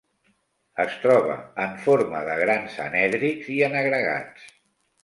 Es 0.83 0.95
troba 1.03 1.35
en 1.65 1.77
forma 1.83 2.25
de 2.31 2.39
grans 2.41 2.81
anèdrics 2.89 3.55
i 3.59 3.61
en 3.71 3.79
agregats. 3.85 4.53